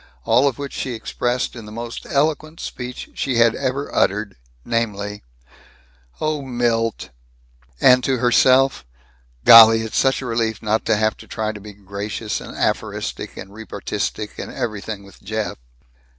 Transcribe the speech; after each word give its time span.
All 0.23 0.47
of 0.47 0.57
which 0.57 0.73
she 0.73 0.95
expressed 0.95 1.55
in 1.55 1.65
the 1.65 1.71
most 1.71 2.07
eloquent 2.09 2.59
speech 2.59 3.11
she 3.13 3.35
had 3.35 3.53
ever 3.53 3.93
uttered, 3.93 4.35
namely: 4.65 5.21
"Oh, 6.19 6.41
Milt!" 6.41 7.11
And, 7.79 8.03
to 8.05 8.17
herself, 8.17 8.83
"Golly, 9.45 9.81
it's 9.81 9.99
such 9.99 10.19
a 10.23 10.25
relief 10.25 10.63
not 10.63 10.85
to 10.85 10.95
have 10.95 11.15
to 11.17 11.27
try 11.27 11.51
to 11.51 11.61
be 11.61 11.73
gracious 11.73 12.41
and 12.41 12.57
aphoristic 12.57 13.37
and 13.37 13.53
repartistic 13.53 14.39
and 14.39 14.51
everything 14.51 15.03
with 15.03 15.21
Jeff." 15.21 15.59